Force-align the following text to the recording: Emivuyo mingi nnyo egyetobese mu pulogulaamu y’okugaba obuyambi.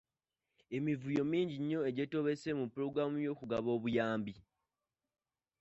Emivuyo 0.77 1.23
mingi 1.31 1.55
nnyo 1.61 1.79
egyetobese 1.89 2.49
mu 2.59 2.65
pulogulaamu 2.71 3.17
y’okugaba 3.25 3.69
obuyambi. 3.77 4.33